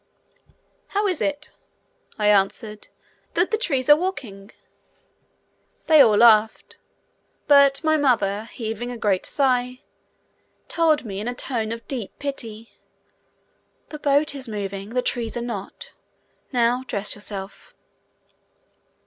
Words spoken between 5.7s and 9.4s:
They all laughed, but my mother, heaving a great